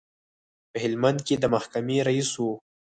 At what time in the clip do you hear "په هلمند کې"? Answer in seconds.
0.71-1.35